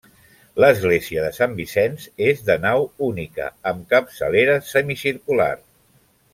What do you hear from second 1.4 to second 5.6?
Vicenç és de nau única, amb capçalera semicircular.